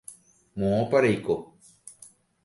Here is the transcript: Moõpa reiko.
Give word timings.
Moõpa 0.61 1.01
reiko. 1.05 1.35